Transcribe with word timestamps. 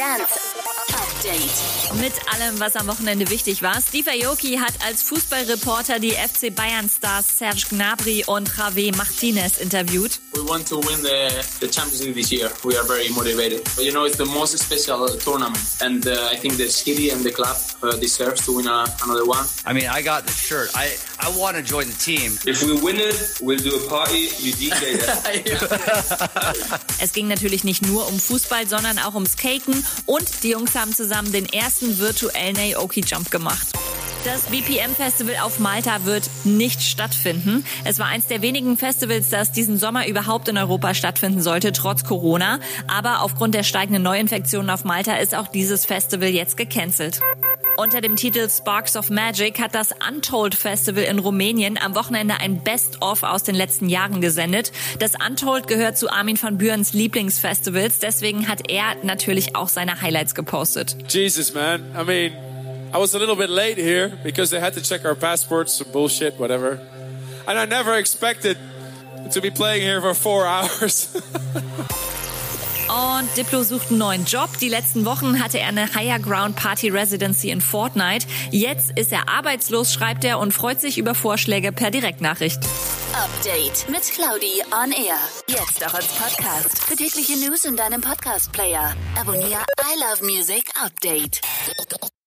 Dance 0.00 0.56
Update. 0.94 2.00
Mit 2.00 2.14
allem, 2.32 2.58
was 2.58 2.74
am 2.74 2.86
Wochenende 2.86 3.28
wichtig 3.28 3.60
war. 3.60 3.82
Steve 3.86 4.10
Aoki 4.10 4.56
hat 4.56 4.72
als 4.82 5.02
Fußballreporter 5.02 5.98
die 5.98 6.12
FC 6.12 6.54
Bayern 6.54 6.88
Stars 6.88 7.36
Serge 7.36 7.66
Gnabry 7.68 8.24
und 8.26 8.48
Javé 8.48 8.96
Martinez 8.96 9.58
interviewt. 9.58 10.18
We 10.32 10.40
want 10.48 10.66
to 10.68 10.78
win 10.78 11.02
the, 11.02 11.44
the 11.60 11.68
Champions 11.68 12.02
League 12.02 12.14
this 12.14 12.30
year. 12.30 12.50
We 12.64 12.78
are 12.78 12.86
very 12.86 13.10
motivated. 13.10 13.62
But, 13.76 13.84
you 13.84 13.92
know, 13.92 14.06
it's 14.06 14.16
the 14.16 14.24
most 14.24 14.58
special 14.58 15.06
tournament, 15.18 15.76
and 15.82 16.06
uh, 16.06 16.30
I 16.32 16.36
think 16.36 16.56
the 16.56 16.70
city 16.70 17.10
and 17.10 17.22
the 17.22 17.30
club 17.30 17.58
uh, 17.82 17.92
deserves 17.98 18.46
to 18.46 18.56
win 18.56 18.68
a, 18.68 18.86
another 19.04 19.26
one. 19.26 19.44
I 19.66 19.74
mean, 19.74 19.86
I 19.86 20.00
got 20.00 20.24
the 20.24 20.32
shirt. 20.32 20.70
I, 20.74 20.96
I 21.22 21.28
want 21.36 21.56
to 21.56 21.62
join 21.62 21.86
the 21.86 21.98
team. 21.98 22.38
If 22.46 22.62
we 22.62 22.72
win 22.72 22.96
it, 22.96 23.38
we'll 23.42 23.58
do 23.58 23.76
a 23.76 23.88
party. 23.88 24.30
You 24.38 24.52
DJ. 24.52 24.98
Es 27.02 27.12
ging 27.12 27.28
natürlich 27.28 27.64
nicht 27.64 27.86
nur 27.86 28.06
um 28.08 28.18
Fußball, 28.18 28.66
sondern 28.66 28.98
auch 28.98 29.14
ums 29.14 29.36
Caken 29.36 29.84
und 30.06 30.42
die 30.42 30.50
Jungs 30.50 30.74
haben 30.74 30.94
zusammen 30.94 31.32
den 31.32 31.46
ersten 31.46 31.98
virtuellen 31.98 32.56
Aoki 32.56 33.00
Jump 33.00 33.30
gemacht. 33.30 33.68
Das 34.24 34.42
BPM 34.42 34.94
Festival 34.94 35.36
auf 35.42 35.58
Malta 35.58 36.04
wird 36.04 36.28
nicht 36.44 36.82
stattfinden. 36.82 37.64
Es 37.84 37.98
war 37.98 38.06
eins 38.06 38.26
der 38.26 38.42
wenigen 38.42 38.76
Festivals, 38.76 39.30
das 39.30 39.50
diesen 39.50 39.78
Sommer 39.78 40.06
überhaupt 40.06 40.48
in 40.48 40.58
Europa 40.58 40.92
stattfinden 40.92 41.40
sollte, 41.40 41.72
trotz 41.72 42.04
Corona. 42.04 42.60
Aber 42.86 43.22
aufgrund 43.22 43.54
der 43.54 43.62
steigenden 43.62 44.02
Neuinfektionen 44.02 44.68
auf 44.68 44.84
Malta 44.84 45.16
ist 45.16 45.34
auch 45.34 45.48
dieses 45.48 45.86
Festival 45.86 46.28
jetzt 46.28 46.58
gecancelt. 46.58 47.20
Unter 47.80 48.02
dem 48.02 48.14
Titel 48.14 48.46
Sparks 48.50 48.94
of 48.94 49.08
Magic 49.08 49.58
hat 49.58 49.74
das 49.74 49.94
Untold 50.06 50.54
Festival 50.54 51.02
in 51.02 51.18
Rumänien 51.18 51.78
am 51.78 51.94
Wochenende 51.94 52.34
ein 52.38 52.62
Best-of 52.62 53.22
aus 53.22 53.42
den 53.42 53.54
letzten 53.54 53.88
Jahren 53.88 54.20
gesendet. 54.20 54.70
Das 54.98 55.12
Untold 55.14 55.66
gehört 55.66 55.96
zu 55.96 56.10
Armin 56.10 56.36
van 56.38 56.58
Buurens 56.58 56.92
Lieblingsfestivals, 56.92 57.98
deswegen 57.98 58.48
hat 58.48 58.70
er 58.70 58.96
natürlich 59.02 59.56
auch 59.56 59.70
seine 59.70 60.02
Highlights 60.02 60.34
gepostet. 60.34 60.94
Jesus, 61.08 61.54
man. 61.54 61.80
I 61.98 62.04
mean, 62.04 62.32
I 62.92 62.98
was 62.98 63.14
a 63.14 63.18
little 63.18 63.36
bit 63.36 63.48
late 63.48 63.80
here 63.80 64.12
because 64.24 64.50
they 64.50 64.60
had 64.60 64.74
to 64.74 64.82
check 64.82 65.06
our 65.06 65.14
passports, 65.14 65.78
some 65.78 65.90
bullshit, 65.90 66.38
whatever. 66.38 66.78
And 67.46 67.58
I 67.58 67.64
never 67.64 67.96
expected 67.96 68.58
to 69.32 69.40
be 69.40 69.50
playing 69.50 69.80
here 69.80 70.02
for 70.02 70.12
four 70.12 70.44
hours. 70.46 71.08
Und 72.90 73.28
Diplo 73.36 73.62
sucht 73.62 73.90
einen 73.90 73.98
neuen 73.98 74.24
Job. 74.24 74.48
Die 74.60 74.68
letzten 74.68 75.04
Wochen 75.04 75.40
hatte 75.42 75.60
er 75.60 75.68
eine 75.68 75.94
Higher 75.94 76.18
Ground 76.18 76.56
Party 76.56 76.88
Residency 76.88 77.50
in 77.50 77.60
Fortnite. 77.60 78.26
Jetzt 78.50 78.98
ist 78.98 79.12
er 79.12 79.28
arbeitslos, 79.28 79.92
schreibt 79.92 80.24
er 80.24 80.40
und 80.40 80.52
freut 80.52 80.80
sich 80.80 80.98
über 80.98 81.14
Vorschläge 81.14 81.70
per 81.70 81.92
Direktnachricht. 81.92 82.58
Update 83.12 83.88
mit 83.88 84.02
Claudi 84.02 84.62
on 84.72 84.90
Air. 84.90 85.18
Jetzt 85.48 85.86
auch 85.86 85.94
als 85.94 86.08
Podcast. 86.08 86.84
Für 86.84 86.96
tägliche 86.96 87.36
News 87.36 87.64
in 87.64 87.76
deinem 87.76 88.00
Podcast-Player. 88.00 88.94
Abonniere 89.20 89.64
I 89.80 89.98
Love 90.00 90.24
Music 90.24 90.64
Update. 90.82 91.40